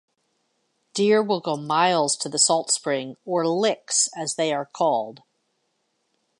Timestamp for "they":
4.33-4.51